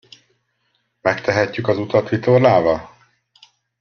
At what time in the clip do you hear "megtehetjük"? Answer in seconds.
1.01-1.67